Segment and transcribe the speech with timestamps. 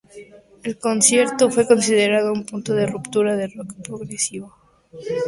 [0.63, 4.51] El concierto fue considerado un punto de ruptura del rock progresivo.